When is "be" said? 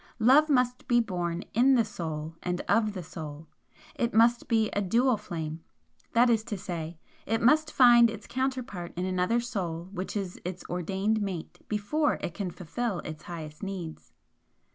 0.87-0.99, 4.47-4.71